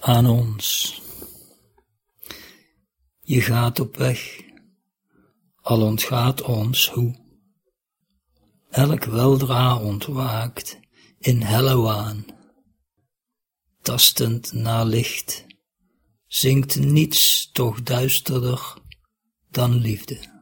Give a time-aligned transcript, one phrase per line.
[0.00, 1.00] aan ons.
[3.20, 4.40] Je gaat op weg,
[5.60, 7.26] al ontgaat ons hoe.
[8.70, 10.78] Elk weldra ontwaakt
[11.18, 12.26] in helle waan.
[13.80, 15.46] Tastend naar licht,
[16.26, 18.74] zinkt niets toch duisterder
[19.50, 20.37] dan liefde.